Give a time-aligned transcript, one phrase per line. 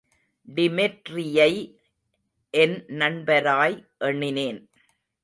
[0.55, 1.75] டிமெட்ரியை
[2.49, 3.77] என் நண்பராய்
[3.97, 4.69] எண்ணினேன்.